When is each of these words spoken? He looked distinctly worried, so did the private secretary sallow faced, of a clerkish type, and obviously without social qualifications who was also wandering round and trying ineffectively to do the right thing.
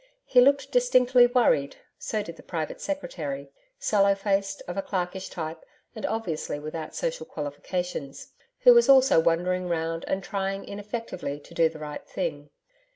He 0.25 0.41
looked 0.41 0.71
distinctly 0.71 1.27
worried, 1.27 1.75
so 1.99 2.23
did 2.23 2.35
the 2.35 2.41
private 2.41 2.81
secretary 2.81 3.51
sallow 3.77 4.15
faced, 4.15 4.63
of 4.67 4.75
a 4.75 4.81
clerkish 4.81 5.29
type, 5.29 5.63
and 5.93 6.07
obviously 6.07 6.57
without 6.59 6.95
social 6.95 7.27
qualifications 7.27 8.33
who 8.61 8.73
was 8.73 8.89
also 8.89 9.19
wandering 9.19 9.69
round 9.69 10.03
and 10.07 10.23
trying 10.23 10.65
ineffectively 10.65 11.39
to 11.41 11.53
do 11.53 11.69
the 11.69 11.77
right 11.77 12.03
thing. 12.09 12.49